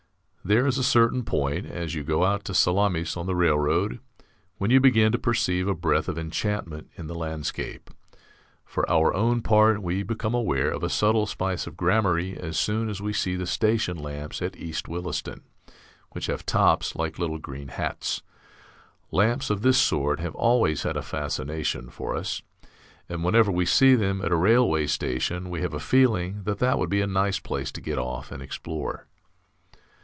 [0.43, 3.99] There is a certain point, as you go out to Salamis on the railroad,
[4.57, 7.91] when you begin to perceive a breath of enchantment in the landscape.
[8.65, 12.89] For our own part, we become aware of a subtle spice of gramarye as soon
[12.89, 15.43] as we see the station lamps at East Williston,
[16.13, 18.23] which have tops like little green hats.
[19.11, 22.41] Lamps of this sort have always had a fascination for us,
[23.07, 26.79] and whenever we see them at a railway station we have a feeling that that
[26.79, 29.05] would be a nice place to get off and explore.